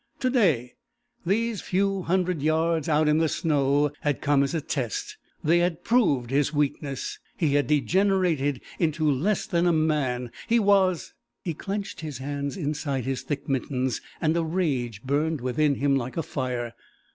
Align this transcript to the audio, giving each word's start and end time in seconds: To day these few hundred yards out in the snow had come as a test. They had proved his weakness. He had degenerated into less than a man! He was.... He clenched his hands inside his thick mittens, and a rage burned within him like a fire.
To 0.21 0.31
day 0.31 0.73
these 1.27 1.61
few 1.61 2.01
hundred 2.01 2.41
yards 2.41 2.89
out 2.89 3.07
in 3.07 3.19
the 3.19 3.29
snow 3.29 3.91
had 4.01 4.19
come 4.19 4.41
as 4.41 4.55
a 4.55 4.59
test. 4.59 5.15
They 5.43 5.59
had 5.59 5.83
proved 5.83 6.31
his 6.31 6.51
weakness. 6.51 7.19
He 7.37 7.53
had 7.53 7.67
degenerated 7.67 8.61
into 8.79 9.07
less 9.07 9.45
than 9.45 9.67
a 9.67 9.71
man! 9.71 10.31
He 10.47 10.57
was.... 10.57 11.13
He 11.43 11.53
clenched 11.53 12.01
his 12.01 12.17
hands 12.17 12.57
inside 12.57 13.03
his 13.05 13.21
thick 13.21 13.47
mittens, 13.47 14.01
and 14.19 14.35
a 14.35 14.43
rage 14.43 15.03
burned 15.03 15.39
within 15.39 15.75
him 15.75 15.95
like 15.95 16.17
a 16.17 16.23
fire. 16.23 16.73